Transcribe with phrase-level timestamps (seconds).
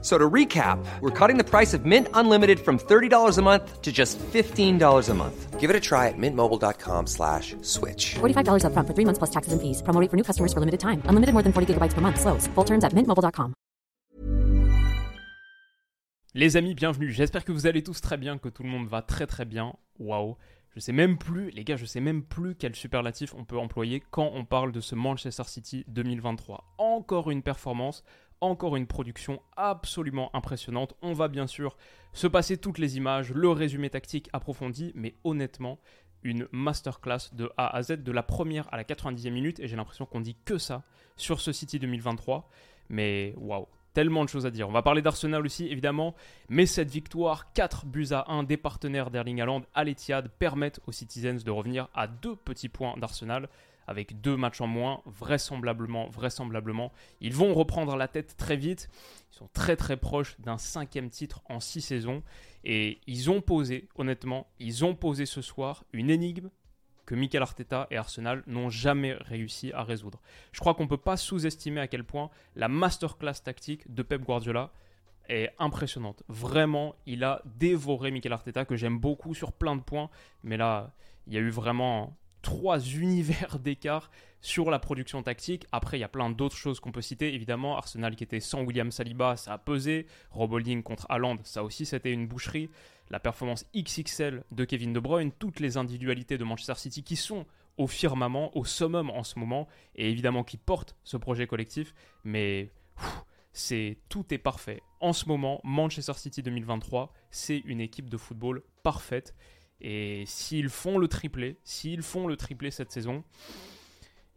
[0.00, 3.90] So to recap, we're cutting the price of Mint Unlimited from $30 a month to
[3.90, 5.58] just $15 a month.
[5.58, 8.14] Give it a try at mintmobile.com slash switch.
[8.20, 9.82] $45 upfront for three months plus taxes and fees.
[9.82, 11.02] Promo rate for new customers for limited time.
[11.10, 12.20] Unlimited more than 40 gigabytes per month.
[12.20, 12.46] Slows.
[12.54, 13.54] Full terms at mintmobile.com.
[16.34, 17.10] Les amis, bienvenue.
[17.10, 19.74] J'espère que vous allez tous très bien, que tout le monde va très très bien.
[19.98, 20.36] Waouh.
[20.74, 24.00] Je sais même plus, les gars, je sais même plus quel superlatif on peut employer
[24.12, 26.76] quand on parle de ce Manchester City 2023.
[26.78, 28.04] Encore une performance
[28.40, 30.94] encore une production absolument impressionnante.
[31.02, 31.76] On va bien sûr
[32.12, 35.78] se passer toutes les images, le résumé tactique approfondi, mais honnêtement,
[36.22, 39.76] une masterclass de A à Z, de la première à la 90e minute, et j'ai
[39.76, 40.82] l'impression qu'on dit que ça
[41.16, 42.48] sur ce City 2023.
[42.88, 44.68] Mais waouh, tellement de choses à dire.
[44.68, 46.14] On va parler d'Arsenal aussi, évidemment,
[46.48, 50.92] mais cette victoire, 4 buts à 1 des partenaires d'Erling Haaland à l'Etihad, permettent aux
[50.92, 53.48] Citizens de revenir à deux petits points d'Arsenal
[53.88, 56.92] avec deux matchs en moins, vraisemblablement, vraisemblablement.
[57.20, 58.90] Ils vont reprendre la tête très vite.
[59.32, 62.22] Ils sont très très proches d'un cinquième titre en six saisons.
[62.64, 66.50] Et ils ont posé, honnêtement, ils ont posé ce soir une énigme
[67.06, 70.20] que Mikel Arteta et Arsenal n'ont jamais réussi à résoudre.
[70.52, 74.22] Je crois qu'on ne peut pas sous-estimer à quel point la masterclass tactique de Pep
[74.22, 74.70] Guardiola
[75.30, 76.22] est impressionnante.
[76.28, 80.10] Vraiment, il a dévoré Mikel Arteta, que j'aime beaucoup sur plein de points.
[80.42, 80.92] Mais là,
[81.26, 85.66] il y a eu vraiment trois univers d'écart sur la production tactique.
[85.72, 87.34] Après, il y a plein d'autres choses qu'on peut citer.
[87.34, 90.06] Évidemment, Arsenal qui était sans William Saliba, ça a pesé.
[90.30, 92.70] Rob Holding contre Haaland, ça aussi, c'était une boucherie.
[93.10, 97.46] La performance XXL de Kevin De Bruyne, toutes les individualités de Manchester City qui sont
[97.78, 101.94] au firmament, au summum en ce moment, et évidemment qui portent ce projet collectif.
[102.24, 102.70] Mais
[103.52, 104.82] c'est tout est parfait.
[105.00, 109.34] En ce moment, Manchester City 2023, c'est une équipe de football parfaite.
[109.80, 113.22] Et s'ils font le triplé, s'ils font le triplé cette saison,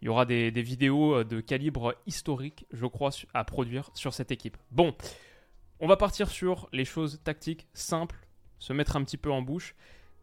[0.02, 4.32] il y aura des, vidéos euh, de calibre historique, je crois, à produire sur cette
[4.32, 4.58] équipe.
[4.72, 4.96] Bon,
[5.80, 8.28] on va partir sur les choses tactiques simples,
[8.60, 9.76] se mettre un petit peu en bouche.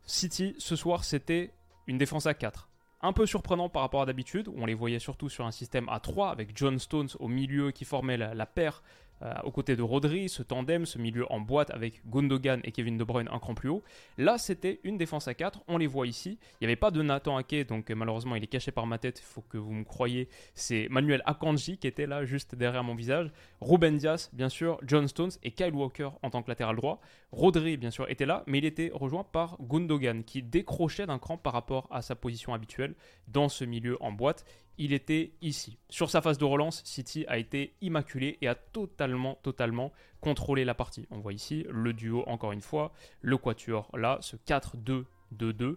[0.04, 1.52] City, ce soir, c'était
[1.86, 2.68] une défense à 4.
[3.00, 6.00] Un peu surprenant par rapport à d'habitude, on les voyait surtout sur un système à
[6.00, 8.82] 3, avec John Stones au milieu qui formait la paire
[9.22, 12.96] euh, aux côtés de Rodri, ce tandem, ce milieu en boîte avec Gundogan et Kevin
[12.96, 13.82] De Bruyne un cran plus haut.
[14.16, 16.38] Là, c'était une défense à 4, on les voit ici.
[16.60, 18.98] Il n'y avait pas de Nathan Ake, donc euh, malheureusement, il est caché par ma
[18.98, 20.28] tête, il faut que vous me croyez.
[20.54, 23.32] C'est Manuel Akanji qui était là, juste derrière mon visage.
[23.60, 27.00] Ruben Diaz, bien sûr, John Stones et Kyle Walker en tant que latéral droit.
[27.32, 31.36] Rodri, bien sûr, était là, mais il était rejoint par Gundogan qui décrochait d'un cran
[31.36, 32.94] par rapport à sa position habituelle
[33.26, 34.44] dans ce milieu en boîte
[34.78, 35.78] il était ici.
[35.90, 40.74] Sur sa phase de relance, City a été immaculé et a totalement, totalement contrôlé la
[40.74, 41.06] partie.
[41.10, 45.04] On voit ici le duo, encore une fois, le quatuor là, ce 4-2-2-2.
[45.40, 45.76] Euh,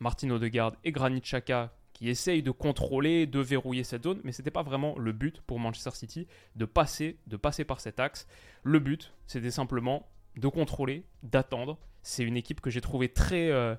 [0.00, 4.42] Martin Odegaard et Granit Xhaka qui essayent de contrôler, de verrouiller cette zone, mais ce
[4.42, 8.26] n'était pas vraiment le but pour Manchester City de passer, de passer par cet axe.
[8.64, 11.78] Le but, c'était simplement de contrôler, d'attendre.
[12.02, 13.50] C'est une équipe que j'ai trouvée très...
[13.50, 13.74] Euh,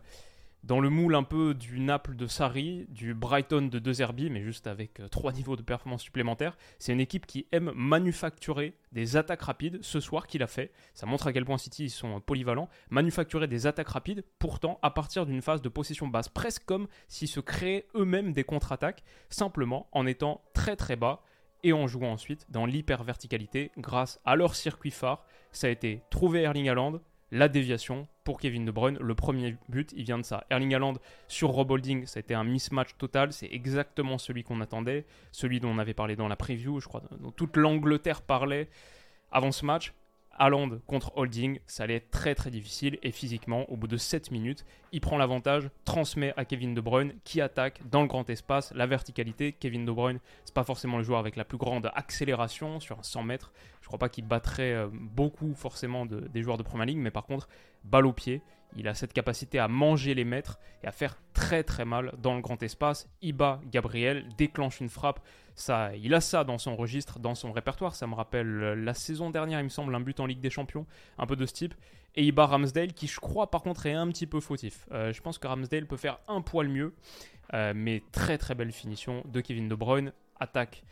[0.68, 4.44] dans le moule un peu du Naples de Sarri, du Brighton de De Zerbi, mais
[4.44, 6.58] juste avec euh, trois niveaux de performance supplémentaires.
[6.78, 9.80] C'est une équipe qui aime manufacturer des attaques rapides.
[9.82, 10.74] Ce soir, qu'il a fait.
[10.94, 12.68] Ça montre à quel point City ils sont polyvalents.
[12.90, 17.30] Manufacturer des attaques rapides, pourtant à partir d'une phase de possession basse, presque comme s'ils
[17.30, 21.22] se créaient eux-mêmes des contre-attaques, simplement en étant très très bas
[21.64, 25.24] et en jouant ensuite dans l'hyper-verticalité grâce à leur circuit phare.
[25.54, 27.00] Ça a été trouver Erling Haaland,
[27.32, 28.98] la déviation pour Kevin De Bruyne.
[29.00, 30.46] Le premier but, il vient de ça.
[30.50, 30.96] Erling Haaland
[31.28, 33.34] sur Rob Holding, ça a été un mismatch total.
[33.34, 37.04] C'est exactement celui qu'on attendait, celui dont on avait parlé dans la preview, je crois,
[37.20, 38.70] dont toute l'Angleterre parlait
[39.32, 39.94] avant ce match.
[40.38, 44.32] Haaland contre Holding, ça allait être très très difficile et physiquement, au bout de 7
[44.32, 48.72] minutes, il prend l'avantage, transmet à Kevin De Bruyne qui attaque dans le grand espace,
[48.76, 49.54] la verticalité.
[49.54, 53.04] Kevin De Bruyne, c'est pas forcément le joueur avec la plus grande accélération sur un
[53.04, 53.52] 100 mètres.
[53.82, 57.26] Je crois pas qu'il battrait euh, beaucoup forcément des joueurs de première ligne, mais par
[57.26, 57.48] contre,
[57.84, 58.42] balle au pied,
[58.76, 62.36] il a cette capacité à manger les mètres et à faire très très mal dans
[62.36, 63.10] le grand espace.
[63.22, 65.20] Iba Gabriel déclenche une frappe.
[65.56, 67.96] Ça, il a ça dans son registre, dans son répertoire.
[67.96, 70.52] Ça me rappelle euh, la saison dernière, il me semble, un but en Ligue des
[70.52, 70.86] Champions,
[71.18, 71.74] un peu de ce type.
[72.16, 74.88] Et Iba Ramsdale, qui je crois par contre est un petit peu fautif.
[74.92, 76.94] Euh, je pense que Ramsdale peut faire un poil mieux,
[77.54, 80.14] euh, mais très très belle finition de Kevin De Bruyne.
[80.40, 80.84] Attaque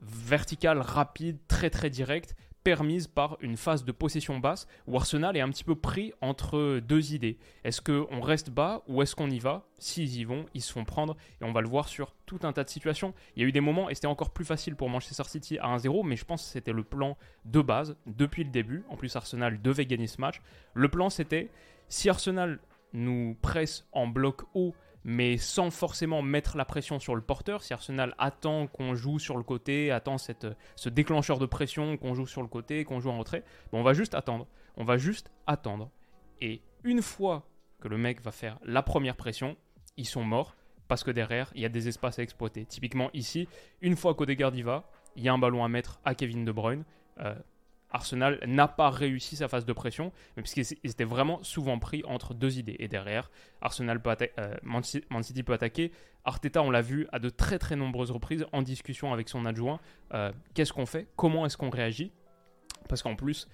[0.00, 2.34] verticale, rapide, très très directe.
[2.64, 6.80] Permise par une phase de possession basse où Arsenal est un petit peu pris entre
[6.80, 7.38] deux idées.
[7.64, 10.84] Est-ce qu'on reste bas ou est-ce qu'on y va S'ils y vont, ils se font
[10.84, 13.14] prendre et on va le voir sur tout un tas de situations.
[13.36, 15.76] Il y a eu des moments et c'était encore plus facile pour Manchester City à
[15.76, 18.84] 1-0, mais je pense que c'était le plan de base depuis le début.
[18.88, 20.40] En plus, Arsenal devait gagner ce match.
[20.74, 21.50] Le plan c'était
[21.88, 22.60] si Arsenal
[22.92, 24.74] nous presse en bloc haut
[25.04, 27.62] mais sans forcément mettre la pression sur le porteur.
[27.62, 32.26] Si Arsenal attend qu'on joue sur le côté, attend ce déclencheur de pression, qu'on joue
[32.26, 34.46] sur le côté, qu'on joue en retrait, on va juste attendre.
[34.76, 35.90] On va juste attendre.
[36.40, 37.48] Et une fois
[37.80, 39.56] que le mec va faire la première pression,
[39.96, 40.56] ils sont morts
[40.88, 42.64] parce que derrière, il y a des espaces à exploiter.
[42.64, 43.46] Typiquement ici,
[43.82, 46.52] une fois qu'Odegaard y va, il y a un ballon à mettre à Kevin De
[46.52, 46.84] Bruyne.
[47.20, 47.34] Euh,
[47.90, 52.34] Arsenal n'a pas réussi sa phase de pression, mais puisqu'ils étaient vraiment souvent pris entre
[52.34, 52.76] deux idées.
[52.78, 53.30] Et derrière,
[53.60, 54.82] Arsenal peut euh, Man
[55.22, 55.92] City peut attaquer.
[56.24, 59.80] Arteta, on l'a vu à de très très nombreuses reprises en discussion avec son adjoint.
[60.12, 61.08] Euh, qu'est-ce qu'on fait?
[61.16, 62.12] Comment est-ce qu'on réagit?
[62.88, 63.48] Parce qu'en plus,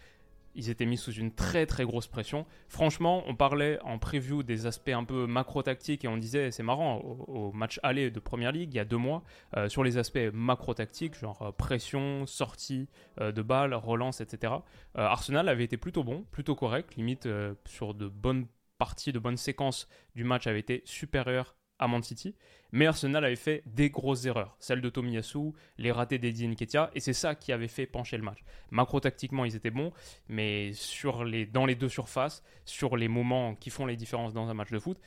[0.54, 2.46] ils étaient mis sous une très très grosse pression.
[2.68, 6.98] Franchement, on parlait en preview des aspects un peu macro-tactiques et on disait, c'est marrant,
[6.98, 9.22] au, match aller de Première Ligue, il y a deux mois,
[9.56, 12.88] euh, sur les aspects macro-tactiques, genre euh, pression, sortie
[13.20, 14.54] euh, de balles, relance, etc.
[14.94, 17.28] Arsenal avait été plutôt bon, plutôt correct, limite
[17.66, 18.46] sur de bonnes
[18.78, 22.34] parties, de bonnes séquences du match avait été supérieur à Man City.
[22.72, 24.56] Mais Arsenal avait fait des grosses erreurs.
[24.58, 28.22] Celle de Tomiyasu, les ratés d'Eddie Nketiah, et c'est ça qui avait fait pencher le
[28.22, 28.44] match.
[28.70, 29.92] Macro-tactiquement, ils étaient bons,
[30.28, 34.48] mais sur les, dans les deux surfaces, sur les moments qui font les différences dans
[34.48, 34.98] un match de foot,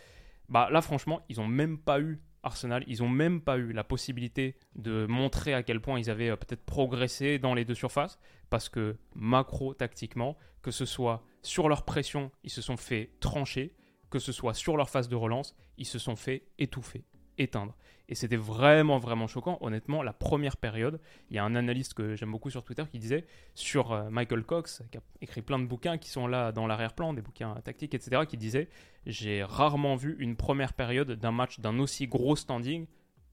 [0.49, 3.83] bah là, franchement, ils n'ont même pas eu Arsenal, ils n'ont même pas eu la
[3.83, 8.17] possibilité de montrer à quel point ils avaient euh, peut-être progressé dans les deux surfaces,
[8.49, 13.75] parce que macro-tactiquement, que ce soit sur leur pression, ils se sont fait trancher,
[14.09, 17.03] que ce soit sur leur phase de relance, ils se sont fait étouffer,
[17.37, 17.75] éteindre.
[18.09, 19.57] Et c'était vraiment, vraiment choquant.
[19.59, 22.99] Honnêtement, la première période, il y a un analyste que j'aime beaucoup sur Twitter qui
[22.99, 26.67] disait sur euh, Michael Cox, qui a écrit plein de bouquins qui sont là dans
[26.67, 28.69] l'arrière-plan, des bouquins tactiques, etc., qui disait
[29.05, 32.87] J'ai rarement vu une première période d'un match d'un aussi gros standing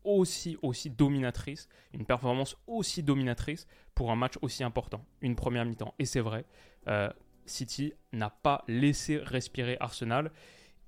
[0.05, 5.95] aussi, aussi dominatrice, une performance aussi dominatrice pour un match aussi important, une première mi-temps.
[5.99, 6.45] Et c'est vrai,
[6.89, 7.11] euh,
[7.47, 10.31] City n'a pas laissé respirer Arsenal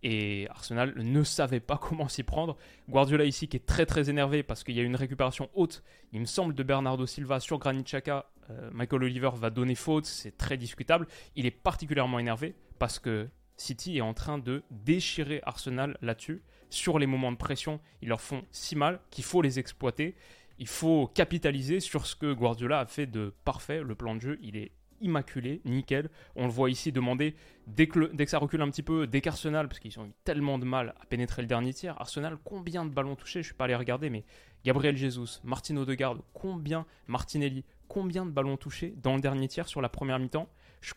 [0.03, 2.57] et Arsenal ne savait pas comment s'y prendre.
[2.89, 5.83] Guardiola ici qui est très très énervé parce qu'il y a une récupération haute,
[6.13, 8.31] il me semble, de Bernardo Silva sur Granit Xhaka.
[8.51, 11.07] Euh, Michael Oliver va donner faute, c'est très discutable.
[11.35, 16.43] Il est particulièrement énervé parce que City est en train de déchirer Arsenal là-dessus.
[16.69, 20.15] Sur les moments de pression, ils leur font si mal qu'il faut les exploiter.
[20.59, 23.83] Il faut capitaliser sur ce que Guardiola a fait de parfait.
[23.83, 26.09] Le plan de jeu, il est immaculé, nickel.
[26.35, 27.35] On le voit ici demander,
[27.67, 30.13] dès que, dès que ça recule un petit peu, dès qu'Arsenal, parce qu'ils ont eu
[30.25, 33.43] tellement de mal à pénétrer le dernier tiers, Arsenal, combien de ballons touchés?
[33.43, 34.25] Je ne suis pas allé regarder, mais
[34.65, 39.81] Gabriel Jesus, Martino Odegaard, combien, Martinelli, combien de ballons touchés dans le dernier tiers sur
[39.81, 40.49] la première mi-temps?
[40.81, 40.93] Je,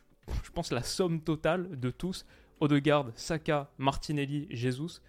[0.54, 2.26] pense la somme totale de tous,
[2.60, 5.02] Odegaard, Saka, Martinelli, Jesus,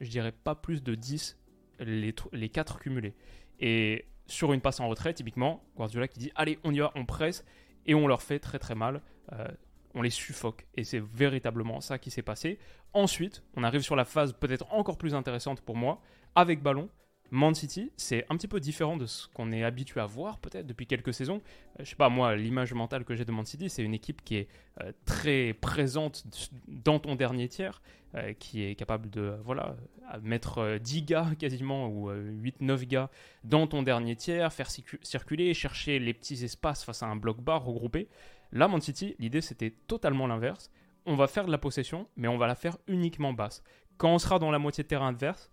[0.00, 1.38] je dirais pas plus de 10
[1.80, 3.14] les, les 4 cumulés.
[3.60, 7.04] Et sur une passe en retrait, typiquement, Guardiola qui dit Allez, on y va, on
[7.04, 7.44] presse
[7.86, 9.00] et on leur fait très très mal.
[9.32, 9.46] Euh,
[9.94, 10.66] on les suffoque.
[10.74, 12.58] Et c'est véritablement ça qui s'est passé.
[12.92, 16.00] Ensuite, on arrive sur la phase peut-être encore plus intéressante pour moi,
[16.34, 16.90] avec ballon.
[17.30, 20.66] Man City, c'est un petit peu différent de ce qu'on est habitué à voir peut-être
[20.66, 21.40] depuis quelques saisons.
[21.78, 24.22] Euh, je sais pas, moi, l'image mentale que j'ai de Man City, c'est une équipe
[24.24, 24.48] qui est
[24.82, 26.24] euh, très présente
[26.68, 27.82] dans ton dernier tiers,
[28.14, 29.76] euh, qui est capable de voilà,
[30.22, 33.10] mettre 10 gars quasiment ou 8-9 gars
[33.44, 34.70] dans ton dernier tiers, faire
[35.02, 38.08] circuler, chercher les petits espaces face à un bloc bas regroupé.
[38.52, 40.70] Là, Man City, l'idée c'était totalement l'inverse.
[41.04, 43.62] On va faire de la possession, mais on va la faire uniquement basse.
[43.96, 45.50] Quand on sera dans la moitié de terrain adverse,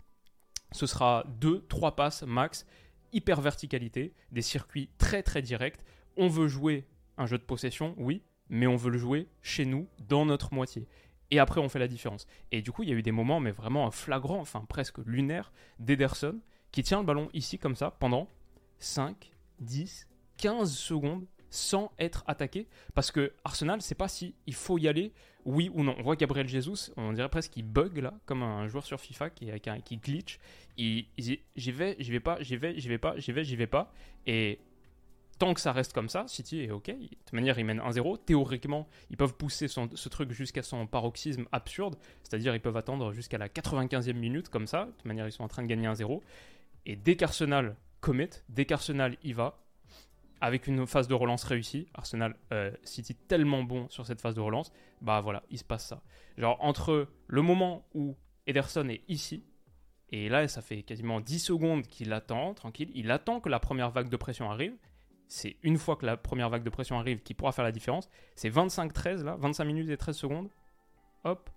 [0.74, 2.66] ce sera 2-3 passes max,
[3.12, 5.78] hyper verticalité, des circuits très très directs.
[6.16, 6.84] On veut jouer
[7.16, 10.88] un jeu de possession, oui, mais on veut le jouer chez nous, dans notre moitié.
[11.30, 12.26] Et après, on fait la différence.
[12.50, 15.52] Et du coup, il y a eu des moments, mais vraiment flagrants, enfin presque lunaires,
[15.78, 16.40] d'Ederson,
[16.72, 18.28] qui tient le ballon ici comme ça pendant
[18.80, 22.66] 5, 10, 15 secondes sans être attaqué.
[22.94, 25.12] Parce que Arsenal, c'est pas si il faut y aller,
[25.44, 25.94] oui ou non.
[25.98, 29.30] On voit Gabriel Jesus, on dirait presque qu'il bug là, comme un joueur sur FIFA
[29.30, 29.50] qui,
[29.84, 30.38] qui glitch.
[30.76, 31.08] J'y
[31.56, 33.92] vais, j'y vais pas, j'y vais, j'y vais pas, j'y vais, j'y vais pas.
[34.26, 34.58] Et
[35.38, 36.86] tant que ça reste comme ça, City est ok.
[36.86, 38.18] De toute manière, ils mènent 1-0.
[38.24, 41.96] Théoriquement, ils peuvent pousser ce truc jusqu'à son paroxysme absurde.
[42.22, 44.86] C'est-à-dire, ils peuvent attendre jusqu'à la 95e minute comme ça.
[44.86, 46.20] De toute manière, ils sont en train de gagner 1-0.
[46.86, 49.63] Et dès qu'Arsenal commit, dès qu'Arsenal y va,
[50.44, 54.42] avec une phase de relance réussie, Arsenal euh, City tellement bon sur cette phase de
[54.42, 56.02] relance, bah voilà, il se passe ça.
[56.36, 58.14] Genre entre le moment où
[58.46, 59.42] Ederson est ici,
[60.10, 63.90] et là ça fait quasiment 10 secondes qu'il attend, tranquille, il attend que la première
[63.90, 64.76] vague de pression arrive,
[65.28, 68.10] c'est une fois que la première vague de pression arrive qui pourra faire la différence.
[68.34, 70.50] C'est 25-13 là, 25 minutes et 13 secondes.
[71.24, 71.48] Hop.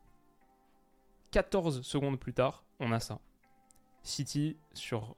[1.32, 3.20] 14 secondes plus tard, on a ça.
[4.02, 5.18] City sur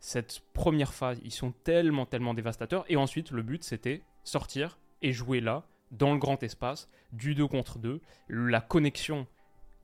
[0.00, 2.84] cette première phase, ils sont tellement, tellement dévastateurs.
[2.88, 7.46] Et ensuite, le but, c'était sortir et jouer là, dans le grand espace, du 2
[7.48, 8.00] contre 2.
[8.28, 9.26] La connexion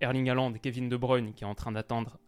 [0.01, 2.19] Erling Haaland et Kevin De Bruyne qui est en train d'atteindre,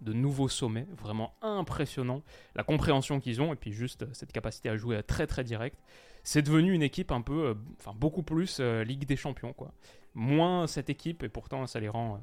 [0.00, 2.22] de nouveaux sommets, vraiment impressionnant.
[2.54, 5.78] La compréhension qu'ils ont et puis juste euh, cette capacité à jouer très très direct.
[6.24, 9.72] C'est devenu une équipe un peu, euh, enfin beaucoup plus euh, Ligue des Champions quoi.
[10.14, 12.20] Moins cette équipe et pourtant ça les rend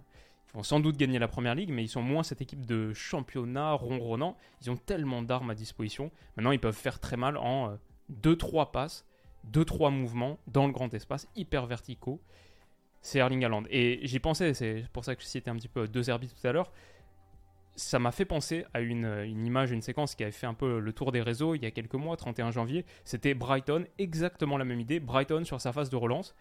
[0.53, 3.74] vont sans doute gagner la première ligue, mais ils sont moins cette équipe de championnat
[3.74, 4.38] ronronnant.
[4.62, 6.12] Ils ont tellement d'armes à disposition.
[6.38, 7.77] Maintenant, ils peuvent faire très mal en
[8.22, 9.05] 2-3 passes,
[9.51, 12.22] 2-3 mouvements dans le grand espace, hyper verticaux
[13.03, 13.63] c'est Erling Haaland.
[13.69, 16.48] Et j'y pensais, c'est pour ça que je citais un petit peu deux Zerbi tout
[16.48, 16.72] à l'heure.
[17.75, 20.79] Ça m'a fait penser à une, une, image, une séquence qui avait fait un peu
[20.79, 22.86] le tour des réseaux il y a quelques mois, 31 janvier.
[23.03, 25.00] C'était Brighton, exactement la même idée.
[25.00, 26.33] Brighton sur sa phase de relance.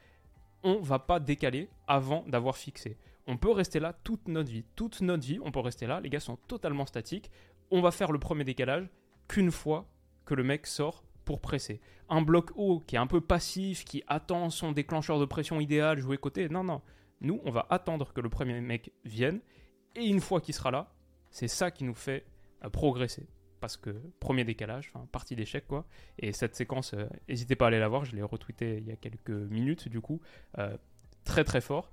[0.63, 2.97] On va pas décaler avant d'avoir fixé.
[3.27, 4.65] On peut rester là toute notre vie.
[4.75, 6.01] Toute notre vie, on peut rester là.
[6.01, 7.31] Les gars sont totalement statiques.
[7.71, 8.89] On va faire le premier décalage
[9.29, 9.89] qu'une fois
[10.25, 11.81] que le mec sort pour presser.
[12.09, 15.99] Un bloc haut qui est un peu passif, qui attend son déclencheur de pression idéal,
[15.99, 16.49] jouer côté.
[16.49, 16.83] Non, non.
[17.21, 19.41] Nous, on va attendre que le premier mec vienne.
[19.95, 20.93] Et une fois qu'il sera là,
[21.31, 22.27] c'est ça qui nous fait
[22.65, 23.27] euh, progresser.
[23.61, 25.87] Parce que premier décalage, enfin, partie d'échec quoi.
[26.19, 28.91] Et cette séquence, euh, n'hésitez pas à aller la voir, je l'ai retweeté il y
[28.91, 30.21] a quelques minutes du coup.
[30.59, 30.77] Euh,
[31.25, 31.93] très très fort.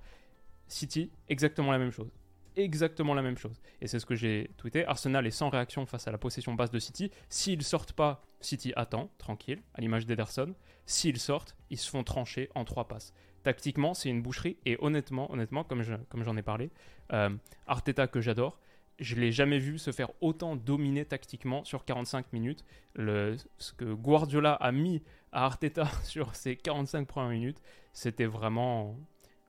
[0.70, 2.10] City, exactement la même chose
[2.56, 3.60] exactement la même chose.
[3.80, 4.84] Et c'est ce que j'ai tweeté.
[4.86, 7.10] Arsenal est sans réaction face à la possession basse de City.
[7.28, 10.54] S'ils sortent pas, City attend, tranquille, à l'image d'Ederson.
[10.86, 13.12] S'ils sortent, ils se font trancher en trois passes.
[13.42, 14.56] Tactiquement, c'est une boucherie.
[14.66, 16.70] Et honnêtement, honnêtement, comme, comme j'en ai parlé,
[17.12, 17.30] euh,
[17.66, 18.60] Arteta que j'adore,
[18.98, 22.64] je l'ai jamais vu se faire autant dominer tactiquement sur 45 minutes.
[22.96, 27.62] Ce que Guardiola a mis à Arteta sur ces 45 premières minutes,
[27.92, 28.98] c'était vraiment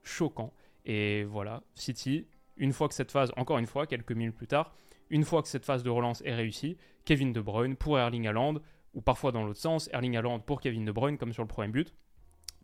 [0.03, 0.53] choquant.
[0.85, 4.73] Et voilà, City, une fois que cette phase, encore une fois, quelques minutes plus tard,
[5.09, 8.55] une fois que cette phase de relance est réussie, Kevin De Bruyne pour Erling Haaland,
[8.93, 11.71] ou parfois dans l'autre sens, Erling Haaland pour Kevin De Bruyne, comme sur le premier
[11.71, 11.93] but.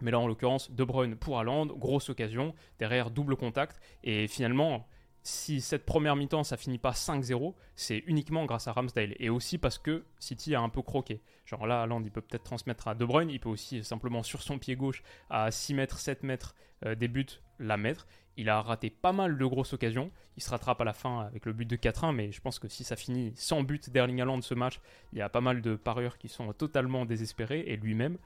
[0.01, 4.87] Mais là, en l'occurrence, De Bruyne pour Haaland, grosse occasion, derrière double contact, et finalement,
[5.27, 9.57] si cette première mi-temps ça finit pas 5-0, c'est uniquement grâce à Ramsdale et aussi
[9.57, 11.21] parce que City a un peu croqué.
[11.45, 14.41] Genre là, Haaland il peut peut-être transmettre à De Bruyne, il peut aussi simplement sur
[14.41, 16.55] son pied gauche à 6 mètres, 7 mètres
[16.85, 18.07] euh, des buts la mettre.
[18.37, 20.11] Il a raté pas mal de grosses occasions.
[20.37, 22.69] Il se rattrape à la fin avec le but de 4-1, mais je pense que
[22.69, 24.79] si ça finit sans but d'Erling Haaland ce match,
[25.11, 28.17] il y a pas mal de parieurs qui sont totalement désespérés et lui-même.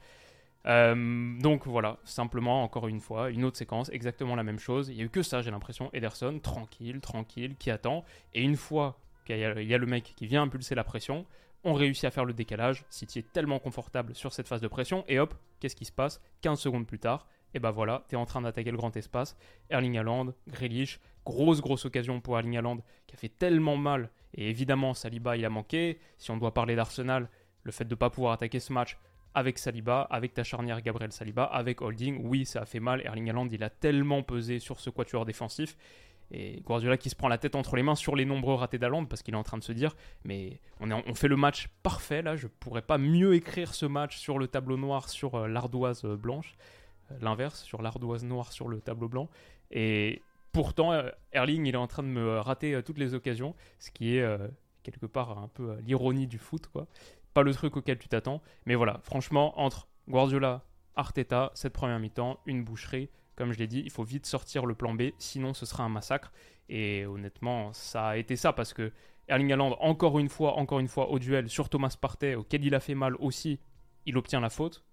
[0.66, 4.88] Euh, donc voilà, simplement, encore une fois, une autre séquence, exactement la même chose.
[4.88, 5.90] Il n'y a eu que ça, j'ai l'impression.
[5.92, 8.04] Ederson, tranquille, tranquille, qui attend.
[8.34, 11.26] Et une fois qu'il y, a le mec qui vient impulser la pression,
[11.64, 12.84] on réussit à faire le décalage.
[12.90, 15.04] City est tellement confortable sur cette phase de pression.
[15.08, 16.20] Et hop, qu'est-ce qui se passe?
[16.42, 19.36] 15 secondes plus tard, et ben voilà, tu es en train d'attaquer le grand espace.
[19.70, 24.10] Erling Haaland, Grealish, grosse grosse occasion pour Erling Haaland qui a fait tellement mal.
[24.34, 25.98] Et évidemment, Saliba, il a manqué.
[26.18, 27.28] Si on doit parler d'Arsenal,
[27.62, 28.98] le fait de ne pas pouvoir attaquer ce match,
[29.34, 33.00] avec Saliba, avec ta charnière Gabriel Saliba, avec Holding, oui, ça a fait mal.
[33.04, 35.76] Erling Haaland, il a tellement pesé sur ce quatuor défensif.
[36.34, 39.04] Et Guardiola qui se prend la tête entre les mains sur les nombreux ratés d'Haaland
[39.04, 42.36] parce qu'il est en train de se dire mais on, fait le match parfait là,
[42.36, 46.16] je pourrais pas mieux écrire ce match sur le tableau noir sur euh, l'ardoise euh,
[46.16, 46.54] blanche.
[47.10, 49.28] Euh, l'inverse, sur l'ardoise noire sur le tableau blanc.
[49.70, 50.22] Et
[50.52, 50.92] pourtant,
[51.32, 54.38] Erling, il est en train de me rater toutes les occasions, ce qui est
[54.82, 56.86] quelque part un peu l'ironie du foot, quoi
[57.34, 58.42] pas le truc auquel tu t'attends.
[58.66, 60.62] Mais voilà, franchement, entre Guardiola,
[60.96, 64.74] Arteta, cette première mi-temps, une boucherie, comme je l'ai dit, il faut vite sortir le
[64.74, 66.32] plan B, sinon ce sera un massacre.
[66.68, 68.92] Et honnêtement, ça a été ça parce que
[69.28, 72.74] Erling Haaland, encore une fois, encore une fois, au duel sur Thomas Partey, auquel il
[72.74, 73.60] a fait mal aussi,
[74.06, 74.84] il obtient la faute.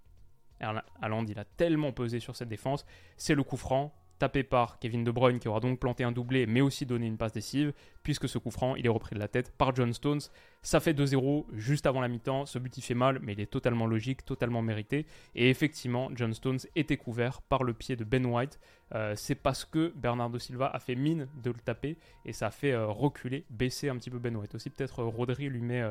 [1.01, 2.85] Haaland, il a tellement pesé sur cette défense.
[3.17, 6.45] C'est le coup franc tapé par Kevin De Bruyne qui aura donc planté un doublé
[6.45, 7.73] mais aussi donné une passe décisive
[8.03, 10.19] puisque ce coup franc il est repris de la tête par John Stones.
[10.61, 13.49] Ça fait 2-0 juste avant la mi-temps, ce but il fait mal mais il est
[13.49, 18.25] totalement logique, totalement mérité et effectivement John Stones était couvert par le pied de Ben
[18.25, 18.59] White.
[18.95, 22.51] Euh, c'est parce que Bernardo Silva a fait mine de le taper et ça a
[22.51, 24.55] fait euh, reculer, baisser un petit peu Ben White.
[24.55, 25.83] Aussi peut-être euh, lui met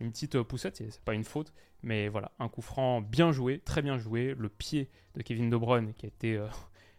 [0.00, 1.52] une petite poussette, c'est pas une faute,
[1.82, 5.56] mais voilà, un coup franc bien joué, très bien joué, le pied de Kevin De
[5.56, 6.40] Bruyne qui a été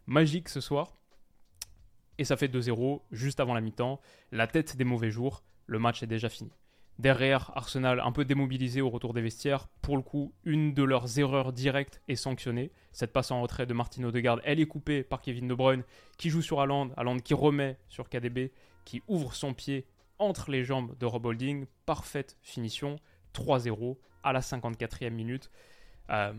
[0.07, 0.93] magique ce soir.
[2.17, 3.99] Et ça fait 2-0 juste avant la mi-temps.
[4.31, 6.51] La tête des mauvais jours, le match est déjà fini.
[6.97, 9.67] Derrière, Arsenal un peu démobilisé au retour des vestiaires.
[9.81, 12.71] Pour le coup, une de leurs erreurs directes est sanctionnée.
[12.93, 15.83] Cette passe en retrait de Martino Degarde, elle est coupée par Kevin De Bruyne,
[16.17, 16.91] qui joue sur Haaland.
[16.95, 18.53] Haaland qui remet sur KDB,
[18.85, 19.85] qui ouvre son pied
[20.19, 21.65] entre les jambes de Rob Holding.
[21.85, 22.95] Parfaite finition.
[23.33, 25.51] 3-0 à la 54e minute.
[26.09, 26.33] Euh,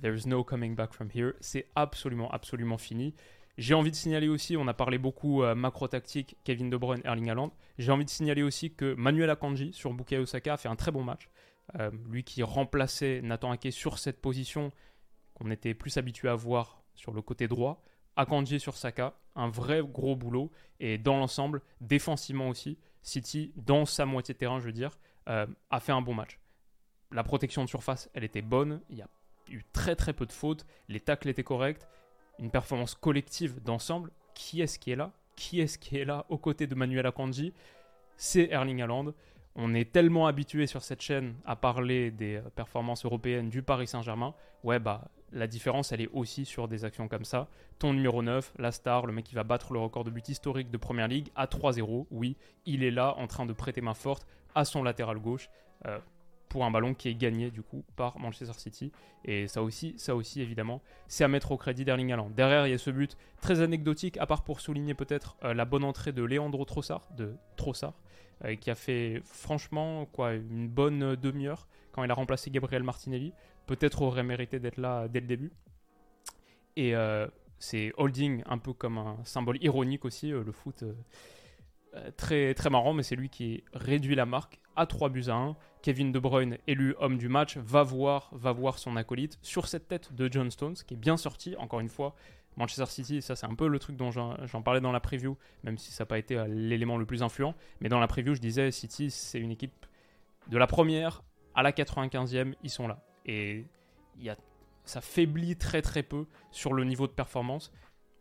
[0.00, 1.34] there's no coming back from here.
[1.40, 3.14] C'est absolument, absolument fini.
[3.58, 7.28] J'ai envie de signaler aussi, on a parlé beaucoup euh, macro-tactique, Kevin De Bruyne, Erling
[7.28, 7.52] Haaland.
[7.76, 10.92] J'ai envie de signaler aussi que Manuel Akanji sur Bukayo Osaka a fait un très
[10.92, 11.28] bon match.
[11.78, 14.70] Euh, lui qui remplaçait Nathan Ake sur cette position
[15.34, 17.82] qu'on était plus habitué à voir sur le côté droit.
[18.14, 20.52] Akanji sur Saka, un vrai gros boulot.
[20.78, 24.98] Et dans l'ensemble, défensivement aussi, City, dans sa moitié de terrain, je veux dire,
[25.28, 26.38] euh, a fait un bon match.
[27.10, 28.82] La protection de surface, elle était bonne.
[28.88, 29.08] Il y a
[29.50, 30.66] eu très très peu de fautes.
[30.88, 31.86] Les tacles étaient corrects.
[32.38, 34.10] Une performance collective d'ensemble.
[34.34, 35.12] Qui est-ce qui est là?
[35.36, 37.52] Qui est-ce qui est là aux côtés de Manuel Akanji?
[38.16, 39.12] C'est Erling Haaland.
[39.54, 43.88] On est tellement habitué sur cette chaîne à parler des euh, performances européennes du Paris
[43.88, 44.34] Saint-Germain.
[44.62, 47.48] Ouais, bah la différence, elle est aussi sur des actions comme ça.
[47.78, 50.70] Ton numéro 9, la star, le mec qui va battre le record de but historique
[50.70, 52.06] de Première Ligue à 3-0.
[52.10, 52.36] Oui,
[52.66, 55.50] il est là en train de prêter main forte à son latéral gauche
[55.86, 55.98] euh,
[56.48, 58.92] pour un ballon qui est gagné du coup par Manchester City.
[59.24, 62.30] Et ça aussi, ça aussi évidemment, c'est à mettre au crédit d'Erling Haaland.
[62.30, 65.64] Derrière, il y a ce but très anecdotique, à part pour souligner peut-être euh, la
[65.64, 72.04] bonne entrée de Leandro Trossard, euh, qui a fait franchement quoi une bonne demi-heure quand
[72.04, 73.32] il a remplacé Gabriel Martinelli.
[73.66, 75.52] Peut-être aurait mérité d'être là dès le début.
[76.76, 76.94] Et
[77.58, 80.84] c'est holding un peu comme un symbole ironique aussi, le foot
[81.94, 85.34] euh, très, très marrant, mais c'est lui qui réduit la marque à 3 buts à
[85.34, 85.56] 1.
[85.82, 89.88] Kevin De Bruyne, élu homme du match, va voir, va voir son acolyte sur cette
[89.88, 92.14] tête de John Stones, qui est bien sorti, encore une fois.
[92.56, 95.78] Manchester City, ça c'est un peu le truc dont j'en parlais dans la preview, même
[95.78, 97.54] si ça n'a pas été euh, l'élément le plus influent.
[97.80, 99.86] Mais dans la preview, je disais, City, c'est une équipe
[100.48, 101.22] de la première
[101.54, 103.00] à la 95e, ils sont là.
[103.26, 103.64] Et
[104.18, 104.36] y a,
[104.84, 107.72] ça faiblit très très peu sur le niveau de performance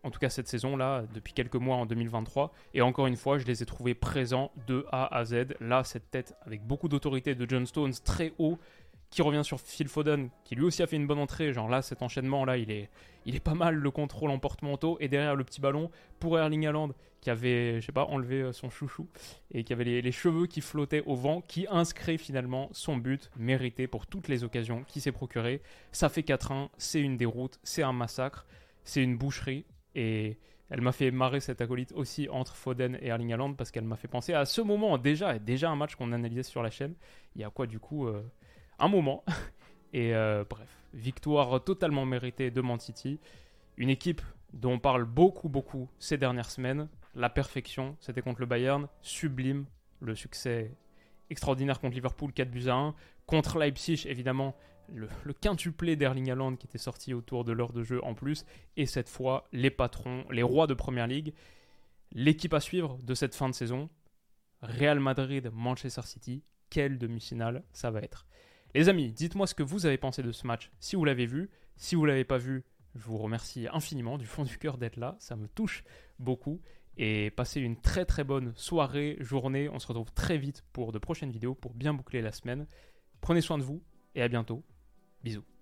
[0.03, 2.53] en tout cas cette saison-là, depuis quelques mois en 2023.
[2.73, 5.55] Et encore une fois, je les ai trouvés présents de A à Z.
[5.59, 8.57] Là, cette tête avec beaucoup d'autorité de John Stones très haut,
[9.09, 11.53] qui revient sur Phil Foden, qui lui aussi a fait une bonne entrée.
[11.53, 12.89] Genre là, cet enchaînement-là, il est,
[13.25, 14.97] il est pas mal, le contrôle en porte-manteau.
[14.99, 15.89] Et derrière le petit ballon,
[16.19, 16.89] pour Erling Haaland,
[17.21, 19.07] qui avait, je sais pas, enlevé euh, son chouchou,
[19.51, 23.31] et qui avait les, les cheveux qui flottaient au vent, qui inscrit finalement son but
[23.37, 25.61] mérité pour toutes les occasions qu'il s'est procuré.
[25.91, 28.45] Ça fait 4-1, c'est une déroute, c'est un massacre,
[28.83, 29.65] c'est une boucherie.
[29.97, 30.37] Et
[30.69, 33.95] elle m'a fait marrer cette acolyte aussi entre Foden et Erling Haaland parce qu'elle m'a
[33.95, 36.93] fait penser à ce moment déjà, déjà un match qu'on analysait sur la chaîne.
[37.35, 38.21] Il y a quoi du coup euh,
[38.77, 39.25] Un moment.
[39.93, 43.19] et euh, bref, victoire totalement méritée de Man City.
[43.75, 44.21] Une équipe
[44.53, 46.87] dont on parle beaucoup, beaucoup ces dernières semaines.
[47.15, 48.87] La perfection, c'était contre le Bayern.
[49.01, 49.65] Sublime,
[49.99, 50.75] le succès
[51.31, 52.95] extraordinaire contre Liverpool, 4 buts à 1.
[53.25, 54.55] Contre Leipzig, évidemment,
[54.93, 58.45] le, quintuplé d'Erling Haaland qui était sorti autour de l'heure de jeu en plus,
[58.75, 61.33] et cette fois les patrons, les rois de Première Ligue.
[62.13, 63.89] L'équipe à suivre de cette fin de saison,
[64.61, 68.25] Real Madrid, Manchester City, quelle demi-finale ça va être.
[68.73, 71.49] Les amis, dites-moi ce que vous avez pensé de ce match, si vous l'avez vu.
[71.75, 72.63] Si vous ne l'avez pas vu,
[72.95, 75.83] je vous remercie infiniment du fond du cœur d'être là, ça me touche
[76.19, 76.61] beaucoup.
[76.97, 79.69] Et passez une très très bonne soirée, journée.
[79.69, 82.65] On se retrouve très vite pour de prochaines vidéos pour bien boucler la semaine.
[83.21, 83.83] Prenez soin de vous
[84.15, 84.63] et à bientôt.
[85.23, 85.56] Bisous.